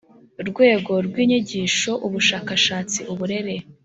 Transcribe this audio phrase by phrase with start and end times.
[0.49, 3.55] Rwego rw inyigisho ubushakashatsi uburere